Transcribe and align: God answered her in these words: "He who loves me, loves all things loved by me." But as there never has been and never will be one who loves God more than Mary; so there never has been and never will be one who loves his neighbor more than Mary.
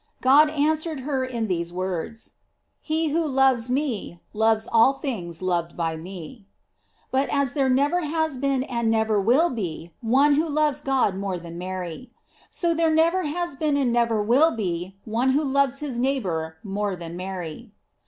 God 0.21 0.49
answered 0.49 1.01
her 1.01 1.23
in 1.23 1.45
these 1.45 1.71
words: 1.71 2.31
"He 2.79 3.09
who 3.09 3.23
loves 3.23 3.69
me, 3.69 4.19
loves 4.33 4.67
all 4.71 4.93
things 4.93 5.43
loved 5.43 5.77
by 5.77 5.95
me." 5.95 6.47
But 7.11 7.29
as 7.31 7.53
there 7.53 7.69
never 7.69 8.01
has 8.03 8.39
been 8.39 8.63
and 8.63 8.89
never 8.89 9.21
will 9.21 9.51
be 9.51 9.91
one 10.01 10.33
who 10.33 10.49
loves 10.49 10.81
God 10.81 11.15
more 11.15 11.37
than 11.37 11.55
Mary; 11.59 12.09
so 12.49 12.73
there 12.73 12.89
never 12.91 13.25
has 13.25 13.55
been 13.55 13.77
and 13.77 13.93
never 13.93 14.23
will 14.23 14.55
be 14.55 14.97
one 15.05 15.33
who 15.33 15.43
loves 15.43 15.81
his 15.81 15.99
neighbor 15.99 16.57
more 16.63 16.95
than 16.95 17.15
Mary. 17.15 17.71